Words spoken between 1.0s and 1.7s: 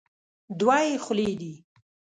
خولې دي.